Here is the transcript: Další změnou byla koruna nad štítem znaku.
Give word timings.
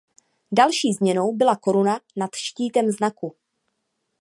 Další 0.51 0.93
změnou 0.93 1.33
byla 1.35 1.55
koruna 1.55 1.99
nad 2.15 2.29
štítem 2.35 2.91
znaku. 2.91 3.35